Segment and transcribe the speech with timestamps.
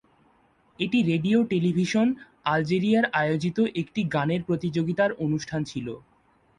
[0.79, 2.07] এটি radio television
[2.45, 5.87] আলজেরিয়ার আয়োজিত একটি গানের প্রতিযোগিতার অনুষ্ঠান ছিল।